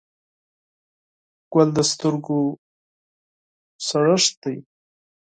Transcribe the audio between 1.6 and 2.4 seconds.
د سترګو